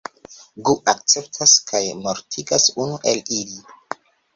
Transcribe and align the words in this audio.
Gu 0.69 0.73
akceptas 0.93 1.53
kaj 1.69 1.85
mortigas 2.03 2.69
unu 2.87 3.01
el 3.13 3.25
ili. 3.41 3.67